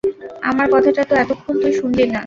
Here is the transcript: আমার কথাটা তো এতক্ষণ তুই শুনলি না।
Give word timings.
আমার 0.41 0.67
কথাটা 0.73 1.01
তো 1.09 1.13
এতক্ষণ 1.15 1.53
তুই 1.61 1.73
শুনলি 1.79 2.05
না। 2.05 2.19